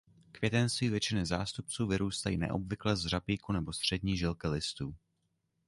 Květenství 0.31 0.89
většiny 0.89 1.25
zástupců 1.25 1.87
vyrůstají 1.87 2.37
neobvykle 2.37 2.95
z 2.95 3.05
řapíku 3.05 3.51
nebo 3.53 3.73
střední 3.73 4.17
žilky 4.17 4.47
listů. 4.47 4.95